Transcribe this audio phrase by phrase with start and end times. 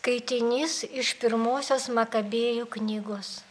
[0.00, 3.42] Skaitinys iš pirmosios Makabėjų knygos.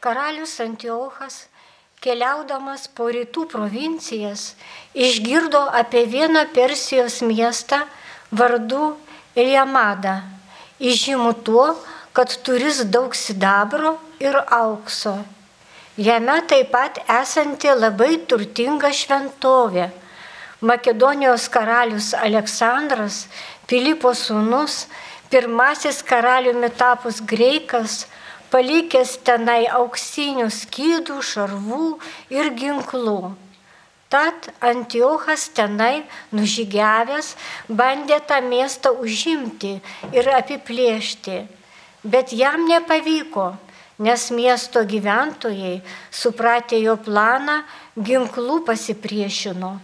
[0.00, 1.34] Karalius Antiochas,
[2.00, 4.54] keliaudamas po rytų provincijas,
[4.96, 7.82] išgirdo apie vieną Persijos miestą
[8.32, 8.94] vardu
[9.36, 10.22] Eliamadą,
[10.80, 11.68] įžymų tuo,
[12.16, 15.18] kad turis daug sidabro ir aukso.
[16.00, 19.90] Jame taip pat esanti labai turtinga šventovė.
[20.64, 23.26] Makedonijos karalius Aleksandras,
[23.68, 24.86] Filipo sūnus,
[25.32, 28.04] pirmasis karaliumi tapus greikas,
[28.52, 31.86] palikęs tenai auksinių skydų, šarvų
[32.36, 33.32] ir ginklų.
[34.12, 36.04] Tad Antiochas tenai
[36.36, 37.32] nužygiavęs
[37.80, 39.78] bandė tą miestą užimti
[40.12, 41.38] ir apiplėšti,
[42.04, 43.54] bet jam nepavyko,
[44.04, 45.78] nes miesto gyventojai,
[46.12, 47.62] supratę jo planą,
[47.96, 49.78] ginklų pasipriešino.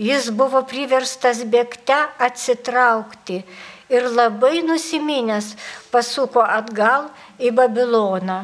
[0.00, 3.42] Jis buvo priverstas bėgte atsitraukti
[3.88, 5.54] ir labai nusiminęs
[5.92, 7.08] pasuko atgal
[7.40, 8.38] į Babiloną.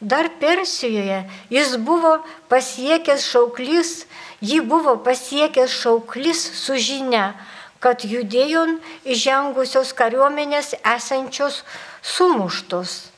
[0.00, 2.18] Dar Persijoje jis buvo
[2.52, 4.04] pasiekęs šauklys,
[4.44, 7.32] jį buvo pasiekęs šauklis su žinia,
[7.80, 8.76] kad judėjon
[9.08, 11.62] įžengusios kariuomenės esančios
[12.02, 13.08] sumuštos.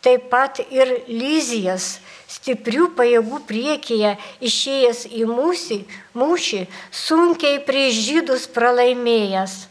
[0.00, 5.82] Taip pat ir Lyzijas, stiprių pajėgų priekyje išėjęs į mūsį,
[6.16, 9.69] mūšį, sunkiai prieš žydus pralaimėjęs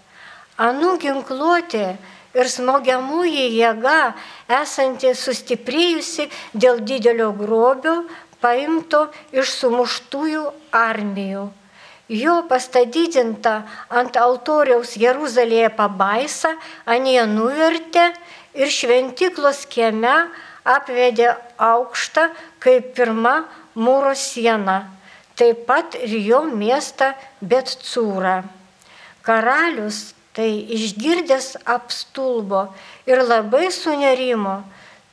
[0.60, 1.86] anų ginkluotė
[2.38, 4.00] ir smogiamųjų jėga,
[4.62, 8.04] esanti sustiprėjusi dėl didelio grobio,
[8.40, 11.50] paimto iš sumuštųjų armijų.
[12.10, 13.60] Jo pastatydinta
[13.94, 16.56] ant altoriaus Jeruzalėje pabaisa,
[16.90, 18.08] anie nuvertė
[18.58, 20.16] ir šventiklos kieme
[20.66, 22.30] apvedė aukštą
[22.64, 23.44] kaip pirma
[23.78, 24.90] mūro siena,
[25.38, 27.14] taip pat ir jo miestą
[27.46, 28.42] Betcūrą.
[29.22, 32.62] Karalius Tai išgirdęs apstulbo
[33.04, 34.54] ir labai sunerimo,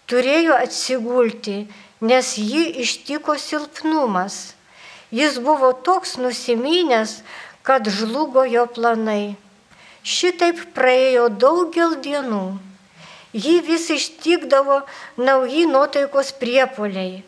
[0.06, 1.56] turėjo atsigulti,
[1.98, 4.36] nes jį ištiko silpnumas.
[5.10, 7.16] Jis buvo toks nusiminęs,
[7.66, 9.34] kad žlugo jo planai.
[10.06, 12.44] Šitaip praėjo daugel dienų.
[13.34, 14.84] Jį vis ištikdavo
[15.18, 17.24] nauji nuotaikos priepoliai.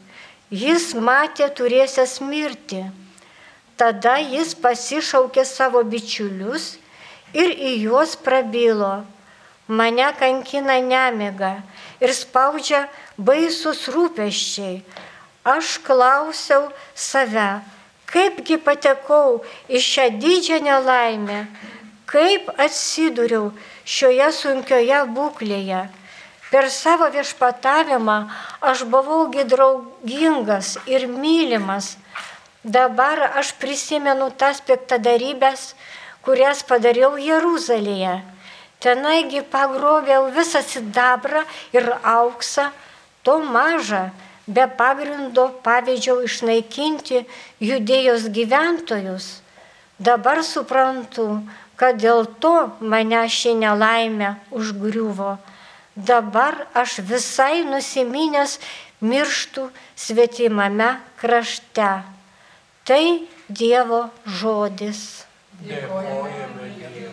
[0.55, 2.87] Jis matė turėsęs mirti.
[3.75, 6.77] Tada jis pasišaukė savo bičiulius
[7.33, 9.05] ir į juos prabilo.
[9.69, 11.59] Mane kankina nemiga
[12.01, 12.87] ir spaudžia
[13.19, 14.81] baisus rūpeščiai.
[15.49, 17.61] Aš klausiau save,
[18.09, 21.45] kaipgi patekau į šią didžią nelaimę,
[22.09, 23.53] kaip atsidūriau
[23.85, 25.87] šioje sunkioje būklėje.
[26.49, 28.19] Per savo viešpatavimą
[28.71, 31.97] aš buvaugi draugingas ir mylimas.
[32.65, 35.75] Dabar aš prisimenu tas piktadarybės,
[36.29, 38.19] kurias padariau Jeruzalėje.
[38.85, 41.41] Tenaigi pagrobiau visą sidabrą
[41.73, 42.69] ir auksą,
[43.25, 44.11] to mažą,
[44.47, 47.23] be pagrindo pavyzdžiau išnaikinti
[47.65, 49.29] judėjos gyventojus.
[49.99, 51.41] Dabar suprantu,
[51.81, 55.39] kad dėl to mane ši nelaimė užgriuvo.
[55.97, 58.59] Dabar aš visai nusiminęs
[59.01, 61.91] mirštų svetimame krašte.
[62.85, 63.05] Tai
[63.49, 65.28] Dievo žodis.
[65.67, 67.08] 对，我也没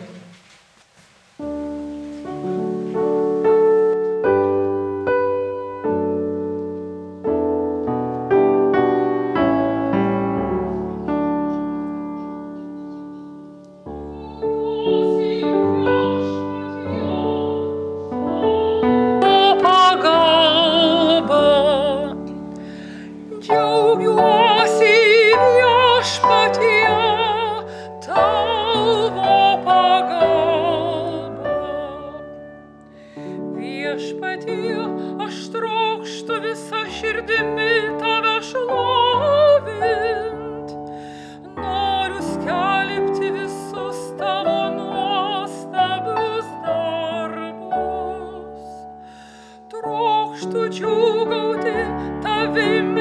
[52.56, 52.95] them.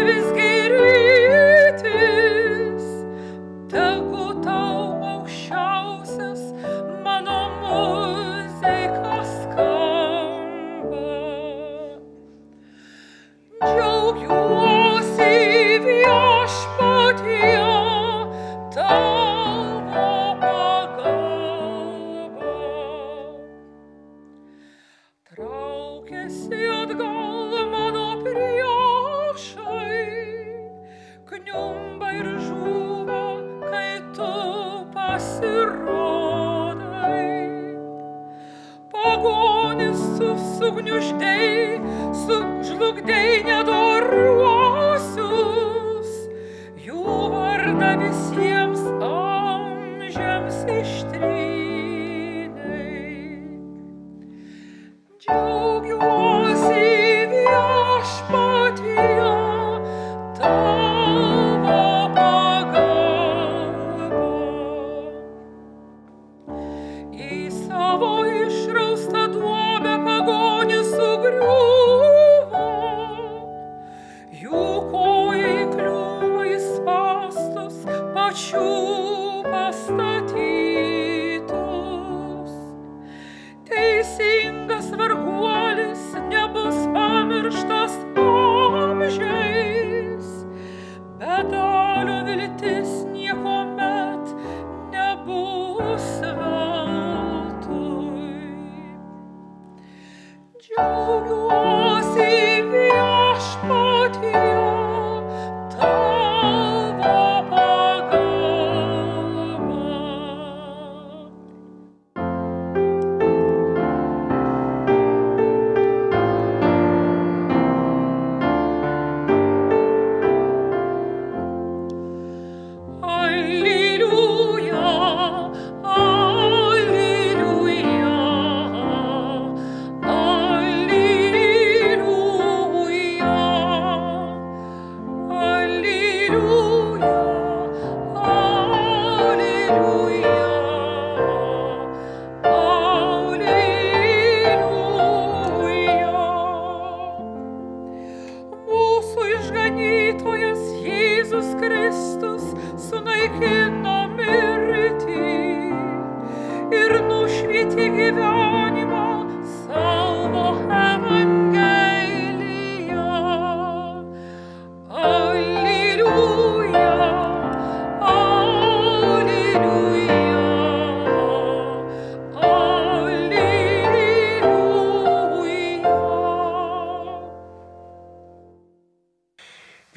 [42.76, 43.55] zvuk dejňa.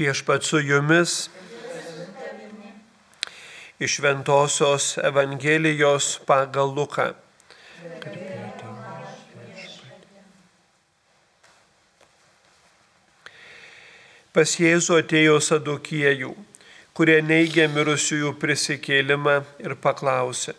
[0.08, 1.28] Viešpat su jumis
[3.78, 7.10] iš Ventosios Evangelijos pagal Luką.
[14.32, 16.32] Pas Jėzų atėjo sadukiejų,
[16.96, 20.56] kurie neigė mirusiųjų prisikėlimą ir paklausė.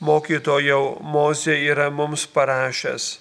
[0.00, 3.18] Mokytojau, Mozė yra mums parašęs,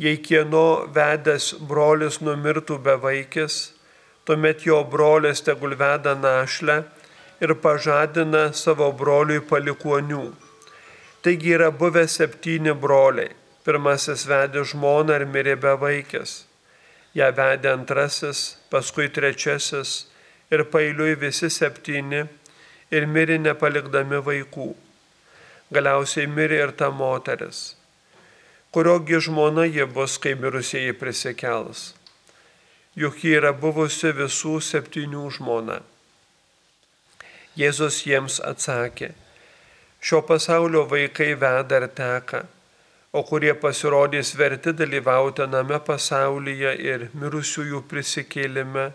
[0.00, 3.75] jei kieno vedęs brolis numirtų be vaikis,
[4.26, 6.82] tuomet jo brolis tegul veda našlę
[7.40, 10.24] ir pažadina savo broliui palikuonių.
[11.22, 13.34] Taigi yra buvę septyni broliai.
[13.66, 16.44] Pirmasis vedė žmoną ir mirė be vaikis.
[17.18, 19.94] Ja vedė antrasis, paskui trečiasis
[20.54, 22.26] ir pailiui visi septyni
[22.94, 24.68] ir mirė nepalikdami vaikų.
[25.74, 27.74] Galiausiai mirė ir ta moteris.
[28.70, 31.88] Kuriogi žmona ji bus, kai mirusieji prisikels?
[32.96, 35.82] Juk ji yra buvusi visų septynių žmona.
[37.60, 39.10] Jėzus jiems atsakė,
[40.00, 42.40] šio pasaulio vaikai veda ir teka,
[43.12, 48.86] o kurie pasirodys verti dalyvauti name pasaulyje ir mirusiųjų prisikėlime,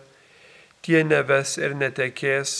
[0.81, 2.55] tie neves ir netekės,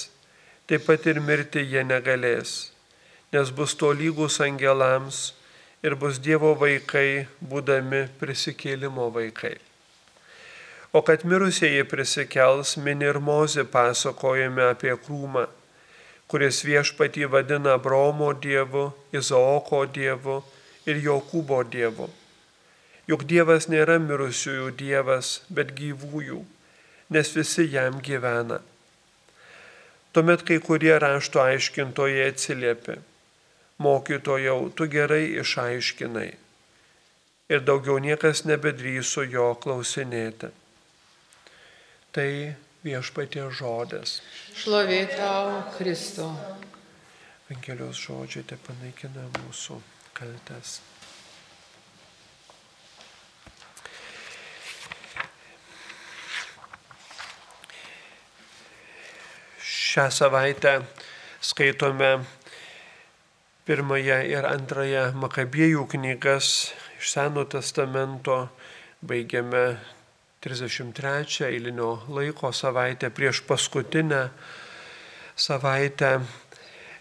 [0.70, 2.70] taip pat ir mirti jie negalės,
[3.34, 5.32] nes bus to lygus angelams
[5.82, 9.58] ir bus Dievo vaikai, būdami prisikėlimo vaikai.
[10.94, 15.46] O kad mirusieji prisikels, mini ir Mozė pasakojame apie krūmą,
[16.28, 20.42] kuris viešpatį vadina Bromo dievu, Izaoko dievu
[20.86, 22.10] ir Jokūbo dievu.
[23.08, 26.44] Juk Dievas nėra mirusiųjų Dievas, bet gyvųjų,
[27.16, 28.60] nes visi jam gyvena.
[30.12, 32.98] Tuomet kai kurie rašto aiškintojai atsiliepė,
[33.80, 36.32] mokytojau, tu gerai išaiškinai.
[37.52, 40.52] Ir daugiau niekas nebedrįso jo klausinėti.
[42.12, 42.32] Tai
[42.84, 44.18] viešpatie žodis.
[44.52, 46.34] Šlovė tau, Kristau.
[47.48, 49.78] Evangelijos žodžiai te panaikina mūsų
[50.16, 50.82] kaltes.
[59.64, 60.78] Šią savaitę
[61.44, 62.12] skaitome
[63.68, 66.52] pirmąją ir antrąją Makabiejų knygas
[67.00, 68.38] iš Seno testamento,
[69.00, 69.66] baigiame
[70.42, 74.30] 33 eilinio laiko savaitę prieš paskutinę
[75.36, 76.16] savaitę.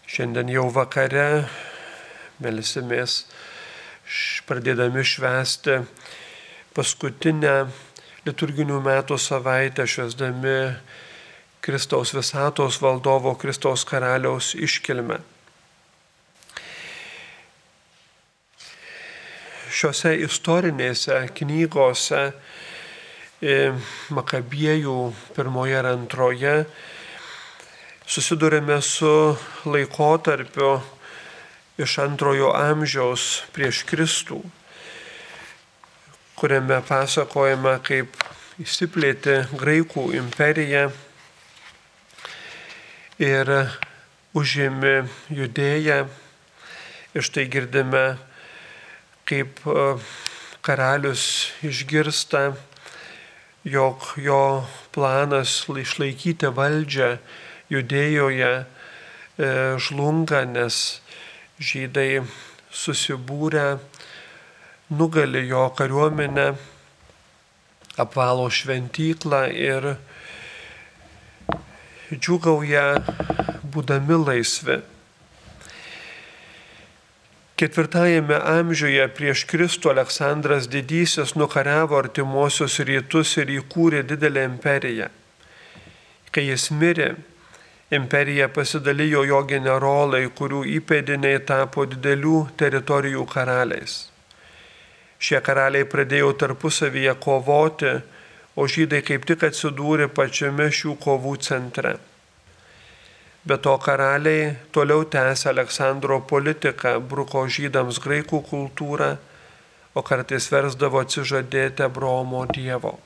[0.04, 1.46] Šiandien jau vakare
[2.44, 3.14] melsimės
[4.44, 5.78] pradėdami švęsti
[6.76, 7.54] paskutinę
[8.28, 10.76] liturginių metų savaitę, švesdami
[11.64, 15.16] Kristaus visatos valdovo, Kristaus karaliaus iškilmę.
[19.72, 22.26] Šiuose istorinėse knygose
[23.40, 24.94] Makabiejų
[25.32, 26.54] pirmoje ir antroje
[28.04, 29.32] susidurime su
[29.64, 30.74] laikotarpiu
[31.80, 34.42] iš antrojo amžiaus prieš Kristų,
[36.36, 38.12] kuriame pasakojama, kaip
[38.60, 40.90] įsiplėtė Graikų imperija
[43.16, 43.52] ir
[44.36, 44.96] užėmė
[45.32, 46.02] judėją.
[47.16, 48.18] Ir štai girdime,
[49.24, 49.86] kaip e,
[50.60, 51.24] karalius
[51.64, 52.50] išgirsta,
[53.64, 54.64] jog jo
[54.94, 57.10] planas išlaikyti valdžią
[57.70, 58.66] judėjoje e,
[59.76, 61.00] žlunga, nes
[61.60, 62.22] žydai
[62.72, 63.78] susibūrę
[64.90, 66.46] nugali jo kariuomenę,
[68.00, 69.92] apvalo šventyklą ir
[72.16, 72.86] džiugauja
[73.70, 74.80] būdami laisvi.
[77.60, 85.10] Ketvirtajame amžiuje prieš Kristų Aleksandras Didysis nukariavo artimuosius rytus ir įkūrė didelę imperiją.
[86.32, 87.10] Kai jis mirė,
[87.92, 93.98] imperija pasidalijo jo generolai, kurių įpėdiniai tapo didelių teritorijų karaliais.
[95.20, 97.92] Šie karaliai pradėjo tarpusavyje kovoti,
[98.56, 101.98] o žydai kaip tik atsidūrė pačiame šių kovų centre.
[103.40, 109.14] Be to karaliai toliau tęsė Aleksandro politiką, bruko žydams graikų kultūrą,
[109.96, 112.98] o kartais versdavo atsižadėti Abromo dievo.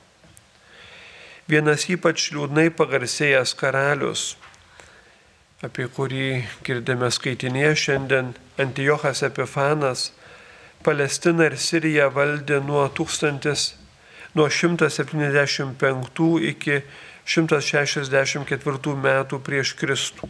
[1.47, 4.25] Vienas ypač liūdnai pagarsėjęs karalius,
[5.63, 10.09] apie kurį girdime skaitinėje šiandien, Antijochas Epifanas,
[10.83, 13.63] Palestiną ir Siriją valdė nuo, 1000,
[14.35, 16.81] nuo 175 iki
[17.25, 20.29] 164 metų prieš Kristų.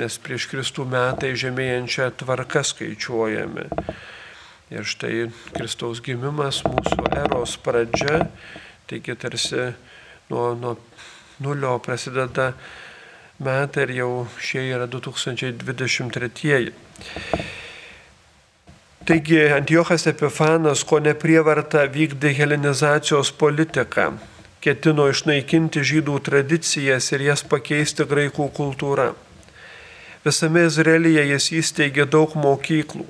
[0.00, 3.68] Nes prieš Kristų metai žemėjančią tvarką skaičiuojami.
[4.72, 8.24] Ir štai Kristaus gimimas mūsų eros pradžia,
[8.88, 9.68] taigi tarsi
[10.32, 10.72] nuo, nuo
[11.44, 12.54] nulio prasideda
[13.44, 14.10] metai ir jau
[14.40, 16.72] šie yra 2023.
[19.04, 24.14] Taigi Antiochas Epifanas, ko neprievarta vykdė helenizacijos politiką
[24.64, 29.10] ketino išnaikinti žydų tradicijas ir jas pakeisti graikų kultūrą.
[30.24, 33.04] Visame Izraelyje jis įsteigė daug mokyklų,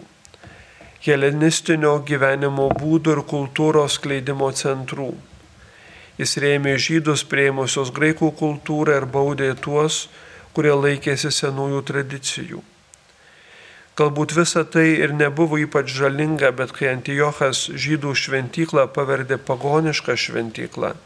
[1.06, 5.12] helenistinio gyvenimo būdų ir kultūros kleidimo centrų.
[6.18, 10.08] Jis rėmė žydus prieimusios graikų kultūrą ir baudė tuos,
[10.58, 12.66] kurie laikėsi senųjų tradicijų.
[13.94, 20.96] Galbūt visa tai ir nebuvo ypač žalinga, bet kai Antijochas žydų šventyklą paverdė pagonišką šventyklą,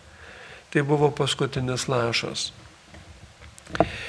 [0.73, 2.51] tai buvo paskutinis lašas.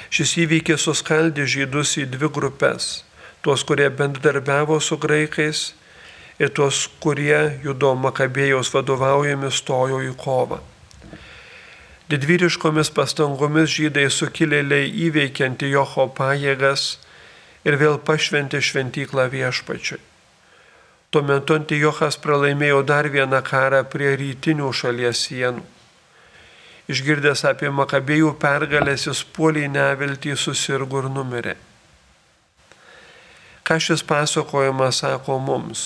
[0.09, 3.03] Šis įvykis suskaldė žydus į dvi grupės-
[3.43, 5.73] tuos, kurie bendradarbiavo su graikais
[6.39, 10.59] ir tuos, kurie judo Makabėjos vadovaujami stojo į kovą.
[12.09, 16.97] Didvyriškomis pastangomis žydai sukilėliai įveikė Antijocho pajėgas
[17.65, 19.99] ir vėl pašventė šventyklą viešpačiui.
[21.11, 25.78] Tuo metu Antijochas pralaimėjo dar vieną karą prie rytinių šalies sienų.
[26.89, 31.53] Išgirdęs apie Makabėjų pergalės, jis puoliai neviltį susirgo ir numirė.
[33.61, 35.83] Ką šis pasakojimas sako mums?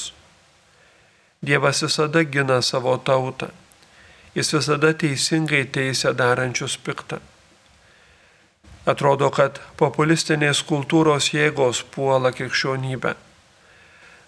[1.44, 3.50] Dievas visada gina savo tautą.
[4.34, 7.20] Jis visada teisingai teisė darančius piktą.
[8.88, 13.16] Atrodo, kad populistinės kultūros jėgos puola krikščionybę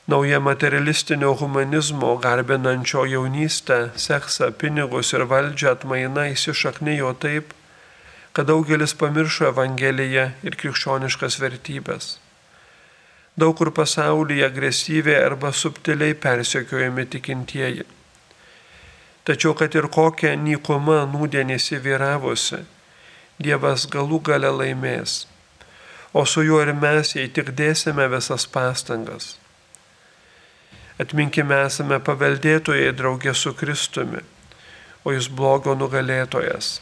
[0.07, 7.53] nauja materialistinio humanizmo garbinančio jaunystę, seksą, pinigus ir valdžią atmaina įsišaknijo taip,
[8.37, 12.09] kad daugelis pamiršo Evangeliją ir krikščioniškas vertybės.
[13.35, 17.87] Daug kur pasaulyje agresyviai arba subtiliai persekiojami tikintieji.
[19.25, 22.61] Tačiau, kad ir kokia nykuma nūdienį įsivyravusi,
[23.41, 25.25] Dievas galų gale laimės,
[26.13, 29.33] o su juo ir mes, jei tik dėsime visas pastangas
[30.95, 34.21] Atminkime, esame paveldėtojai draugė su Kristumi,
[35.03, 36.77] o jis blogo nugalėtojas.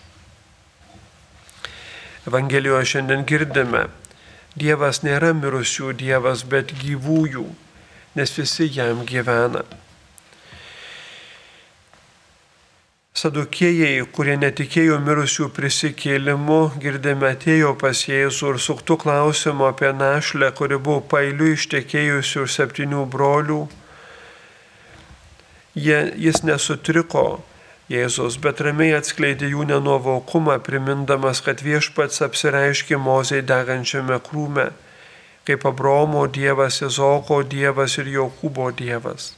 [2.29, 3.88] Evangelijoje šiandien girdime,
[4.53, 7.48] Dievas nėra mirusių Dievas, bet gyvųjų,
[8.13, 9.65] nes visi jam gyvena.
[13.17, 20.77] Sadukėjai, kurie netikėjo mirusių prisikėlimu, girdėme atėjo pas Jėzų ir suktų klausimų apie našlę, kuri
[20.77, 23.63] buvo pailiu ištekėjusi už septynių brolių
[25.74, 27.42] Jie, jis nesutriko
[27.89, 34.70] Jėzus, bet ramiai atskleidė jų nenuovokumą, primindamas, kad viešpats apsireiškė mozei degančiame krūme,
[35.44, 39.34] kaip Abromo Dievas, Izoko Dievas ir Jokūbo Dievas.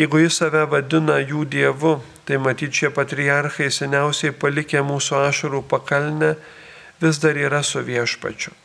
[0.00, 6.34] Jeigu jis save vadina jų dievu, tai matyt šie patriarchai seniausiai palikę mūsų ašarų pakalnę
[7.04, 8.56] vis dar yra su viešpačiu.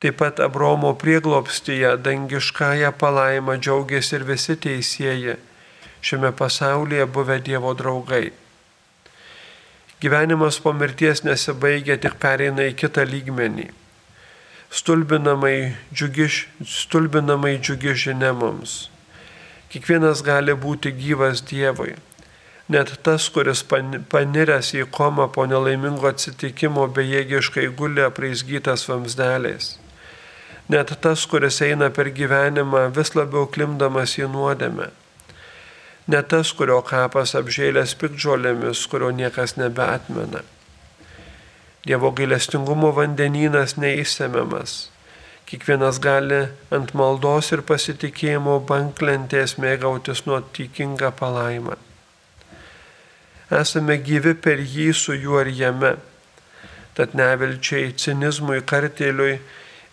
[0.00, 5.34] Taip pat Abromo prieglopstyje dangiškąją palaimą džiaugiasi ir visi teisėjai
[6.08, 8.30] šiame pasaulyje buvę Dievo draugai.
[10.00, 13.66] Gyvenimas po mirties nesibaigia, tik pereina į kitą lygmenį.
[14.72, 16.30] Stulbinamai džiugi,
[16.64, 18.78] stulbinamai džiugi žinia mums.
[19.68, 21.92] Kiekvienas gali būti gyvas Dievui.
[22.72, 29.74] Net tas, kuris paniręs į komą po nelaimingo atsitikimo bejėgiškai guli apraizgytas vamsdeliais.
[30.70, 34.90] Net tas, kuris eina per gyvenimą vis labiau klimdamas į nuodėmę
[36.10, 40.42] ne tas, kurio kapas apžėlęs pikdžolėmis, kurio niekas nebeatmena.
[41.86, 44.90] Dievo gailestingumo vandenynas neįsemiamas.
[45.48, 46.40] Kiekvienas gali
[46.74, 51.78] ant maldos ir pasitikėjimo banklentės mėgautis nuo tikingą palaimą.
[53.60, 55.96] Esame gyvi per jį su juo ir jame.
[56.94, 59.40] Tad nevilčiai, cinizmui, kartėliui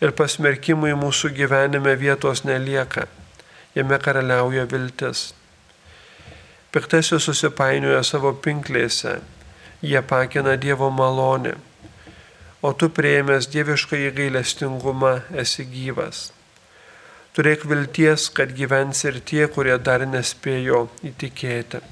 [0.01, 3.07] ir pasmerkimui mūsų gyvenime vietos nelieka.
[3.75, 5.31] Jame karaliauja viltis.
[6.73, 9.17] Piktasis susipainioja savo pinklėse,
[9.81, 11.55] jie pakina Dievo malonę,
[12.61, 15.13] o tu prieimęs dievišką įgailestingumą
[15.43, 16.31] esi gyvas.
[17.37, 21.83] Turėk vilties, kad gyvens ir tie, kurie dar nespėjo įtikėti.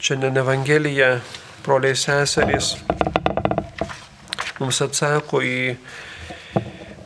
[0.00, 1.10] Šiandien Evangelija,
[1.64, 2.74] broliai seserys,
[4.60, 5.58] mums atsako į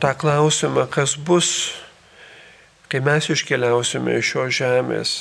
[0.03, 1.55] tą klausimą, kas bus
[2.85, 5.11] Kai mes iškeliausime iš šios žemės,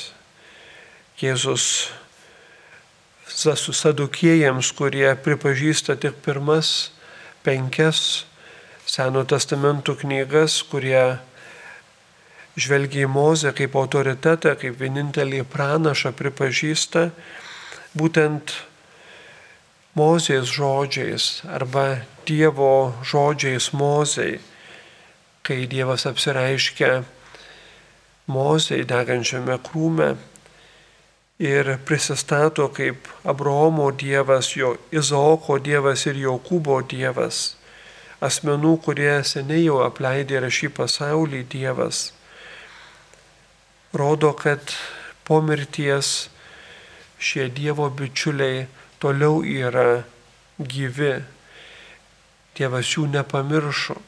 [1.18, 1.64] Jėzus
[3.80, 6.92] sadukėjams, kurie pripažįsta tik pirmas
[7.42, 8.26] penkias
[8.84, 11.16] Seno testamento knygas, kurie
[12.54, 17.08] žvelgia į Mozę kaip autoritetą, kaip vienintelį pranašą pripažįsta
[17.96, 18.52] būtent
[19.94, 24.40] Mozės žodžiais arba Dievo žodžiais Mozei,
[25.46, 27.04] kai Dievas apsireiškia
[28.26, 30.16] Mozei degančiame krūme
[31.38, 37.54] ir prisistato kaip Abraomo Dievas, jo Izaoko Dievas ir Jokūbo Dievas,
[38.18, 42.08] asmenų, kurie seniai jau apleidė ir šį pasaulį Dievas,
[43.94, 44.74] rodo, kad
[45.22, 46.30] po mirties
[47.22, 48.66] šie Dievo bičiuliai
[49.04, 50.00] toliau yra
[50.56, 51.18] gyvi.
[52.56, 53.98] Dievas jų nepamiršo.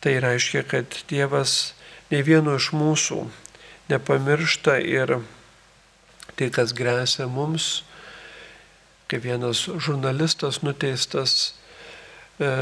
[0.00, 1.72] Tai reiškia, kad Dievas
[2.12, 3.24] ne vieno iš mūsų
[3.90, 5.16] nepamiršta ir
[6.38, 7.82] tai, kas grėsia mums,
[9.10, 11.56] kaip vienas žurnalistas nuteistas,
[12.38, 12.52] e,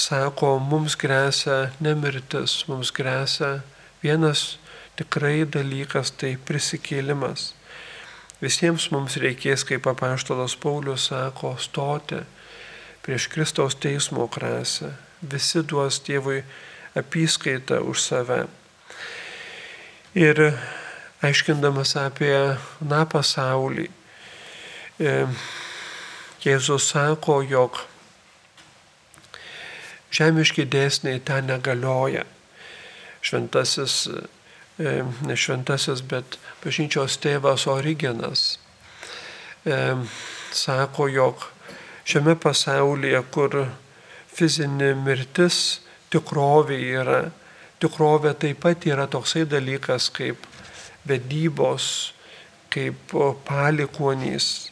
[0.00, 3.58] sako, mums grėsia nemirtis, mums grėsia
[4.00, 4.56] vienas
[4.98, 7.52] tikrai dalykas, tai prisikėlimas.
[8.38, 12.20] Visiems mums reikės, kaip apaštalas Paulius sako, stoti
[13.02, 14.92] prieš Kristaus teismo krasę.
[15.22, 16.44] Visi duos Dievui
[16.94, 18.46] apyskaitą už save.
[20.14, 20.42] Ir
[21.22, 23.88] aiškindamas apie na pasaulį,
[25.00, 25.14] e,
[26.44, 27.80] Jėzus sako, jog
[30.14, 32.22] žemiški dėsniai ten negalioja.
[33.20, 34.06] Šventasis,
[34.78, 38.58] ne šventasis, bet bažnyčios tėvas Origenas
[39.66, 39.78] e,
[40.54, 41.48] sako, jog
[42.08, 43.56] šiame pasaulyje, kur
[44.38, 45.80] fizinė mirtis
[46.12, 47.20] tikrovė yra.
[47.78, 50.46] Tikrovė taip pat yra toksai dalykas kaip
[51.06, 52.12] vedybos,
[52.74, 53.14] kaip
[53.46, 54.70] palikonys.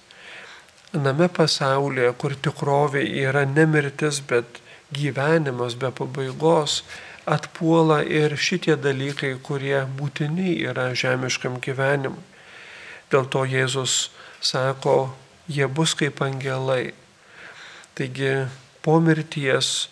[0.97, 4.62] Name pasaulyje, kur tikrovė yra nemirtis, bet
[4.95, 6.81] gyvenimas be pabaigos,
[7.27, 12.23] atpuola ir šitie dalykai, kurie būtini yra žemiškam gyvenimui.
[13.11, 14.11] Dėl to Jėzus
[14.43, 15.15] sako,
[15.51, 16.95] jie bus kaip angelai.
[17.99, 18.47] Taigi
[18.83, 19.89] po mirties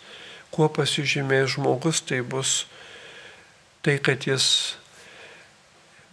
[0.55, 2.65] kuo pasižymės žmogus, tai bus
[3.83, 4.75] tai, kad jis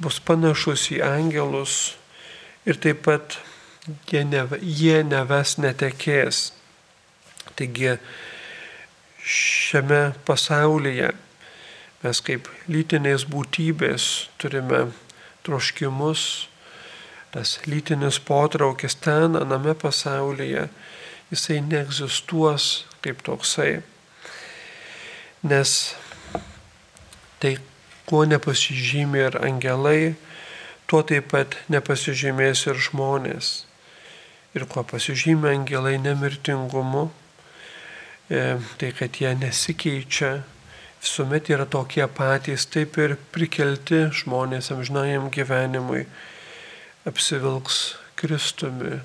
[0.03, 1.95] bus panašus į angelus
[2.67, 3.39] ir taip pat
[4.11, 6.51] jie, ne, jie neves netekės.
[7.59, 7.97] Taigi
[9.23, 11.13] šiame pasaulyje
[12.03, 14.07] mes kaip lytinės būtybės
[14.43, 14.89] turime
[15.47, 16.49] troškimus,
[17.35, 20.67] tas lytinis potraukis ten, aname pasaulyje,
[21.31, 23.81] jisai neegzistuos kaip toksai.
[25.47, 25.71] Nes
[27.43, 27.57] tai,
[28.07, 30.15] kuo nepasižymė ir angelai,
[30.91, 33.55] tuo taip pat nepasižymės ir žmonės.
[34.59, 37.09] Ir kuo pasižymė angelai nemirtingumu,
[38.33, 40.31] tai kad jie nesikeičia,
[41.03, 46.07] visuomet yra tokie patys, taip ir prikelti žmonės amžinajam gyvenimui,
[47.09, 49.01] apsivilks Kristumi,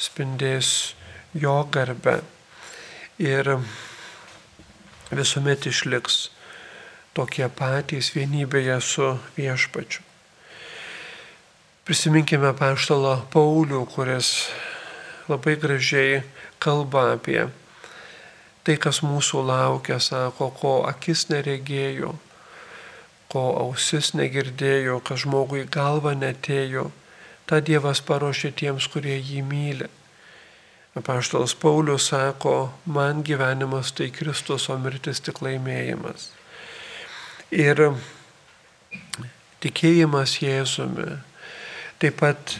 [0.00, 0.94] spindės
[1.34, 2.20] jo garbę
[3.20, 3.56] ir
[5.10, 6.30] visuomet išliks
[7.12, 10.06] tokie patys vienybėje su viešpačiu.
[11.84, 14.46] Prisiminkime paštalo Paulių, kuris
[15.28, 16.20] labai gražiai
[16.62, 17.48] kalba apie
[18.64, 22.14] tai, kas mūsų laukia, sako, ko akis neregėjo,
[23.30, 26.90] ko ausis negirdėjo, kas žmogui galva netėjo,
[27.46, 29.88] tą Dievas paruošė tiems, kurie jį myli.
[30.98, 36.32] Apaštalas Paulius sako, man gyvenimas tai Kristus, o mirtis tik laimėjimas.
[37.54, 37.92] Ir
[39.62, 41.20] tikėjimas Jėzumi
[42.00, 42.56] taip pat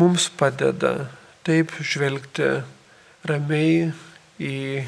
[0.00, 1.10] mums padeda
[1.46, 2.50] taip žvelgti
[3.26, 3.90] ramiai
[4.42, 4.84] į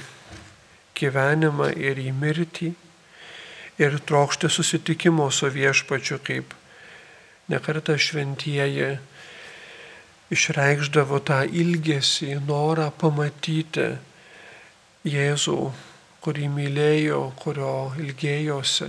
[0.98, 2.72] gyvenimą ir į mirtį
[3.78, 6.54] ir trokšti susitikimo su viešpačiu, kaip
[7.48, 8.96] nekarta šventieji
[10.34, 13.94] išreikšdavo tą ilgesį, norą pamatyti
[15.08, 15.60] Jėzų,
[16.20, 18.88] kurį mylėjo, kurio ilgėjosi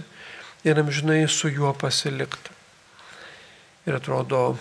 [0.67, 2.51] ir amžinai su juo pasilikti.
[3.87, 4.57] Ir atrodo,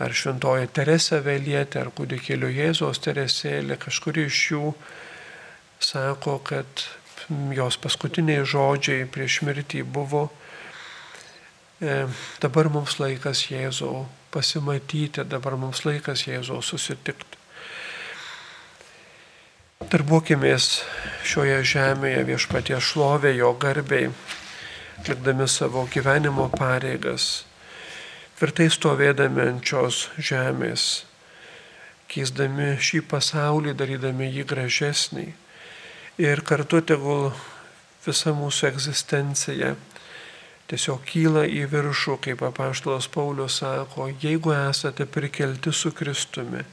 [0.00, 4.72] ar šventoji Teresė Vėlietė, ar kūdikėlio Jėzos Teresėlė, kažkuri iš jų
[5.80, 6.66] sako, kad
[7.54, 10.28] jos paskutiniai žodžiai prieš mirtį buvo,
[11.80, 12.06] e,
[12.42, 17.36] dabar mums laikas Jėzau pasimatyti, dabar mums laikas Jėzau susitikti.
[19.88, 20.82] Darbuokimės
[21.24, 24.10] šioje žemėje viešpatie šlovė jo garbiai,
[24.98, 27.44] atlikdami savo gyvenimo pareigas,
[28.38, 30.88] tvirtai stovėdami ant šios žemės,
[32.10, 35.28] keisdami šį pasaulį, darydami jį gražesnį
[36.18, 37.30] ir kartu tegul
[38.02, 39.76] visa mūsų egzistencija
[40.68, 46.64] tiesiog kyla į viršų, kaip apaštalas Paulius sako, jeigu esate prikelti su Kristumi,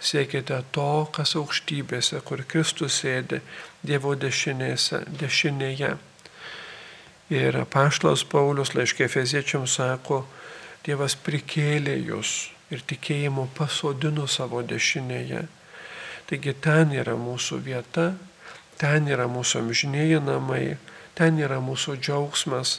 [0.00, 3.40] siekite to, kas aukštybėse, kur Kristus sėdi
[3.86, 5.94] Dievo dešinėse, dešinėje.
[7.30, 10.24] Ir apaštalas Paulius laiškė Feziečiam sako,
[10.84, 15.44] Dievas prikėlė jūs ir tikėjimu pasodino savo dešinėje.
[16.26, 18.06] Taigi ten yra mūsų vieta,
[18.80, 20.64] Ten yra mūsų amžinėjai namai,
[21.18, 22.78] ten yra mūsų džiaugsmas.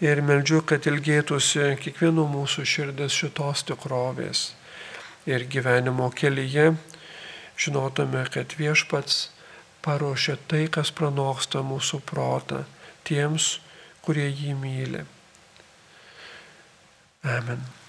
[0.00, 4.50] Ir meldžiu, kad ilgėtųsi kiekvieno mūsų širdis šitos tikrovės.
[5.28, 6.70] Ir gyvenimo kelyje
[7.60, 9.28] žinotume, kad viešpats
[9.84, 12.64] paruošia tai, kas pranoksta mūsų protą
[13.08, 13.58] tiems,
[14.04, 15.04] kurie jį myli.
[17.24, 17.79] Amen.